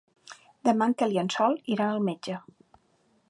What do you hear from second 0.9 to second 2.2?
en Quel i en Sol iran al